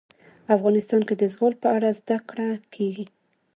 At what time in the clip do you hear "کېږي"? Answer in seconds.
2.73-3.05